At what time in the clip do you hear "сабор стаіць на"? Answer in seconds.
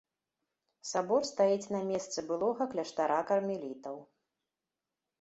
0.91-1.83